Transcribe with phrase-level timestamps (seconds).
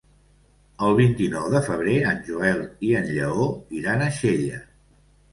[0.85, 3.45] El vint-i-nou de febrer en Joel i en Lleó
[3.81, 4.63] iran a Xella.